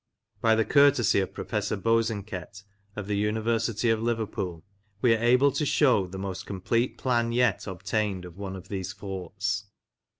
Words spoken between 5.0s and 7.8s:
are able to shew the most complete plan yet